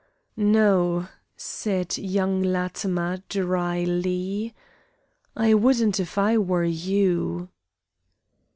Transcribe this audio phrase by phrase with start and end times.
[0.35, 4.55] "No," said young Latimer, dryly;
[5.35, 7.49] "I wouldn't if I were you."